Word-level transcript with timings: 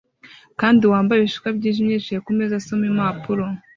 kandi 0.59 0.83
wambaye 0.91 1.17
ibishishwa 1.19 1.49
byijimye 1.57 1.93
yicaye 1.95 2.19
kumeza 2.25 2.53
asoma 2.57 2.85
impapuro 2.91 3.43